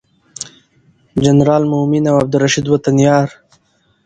[1.13, 3.29] د جنرال مؤمن او عبدالرشید وطن یار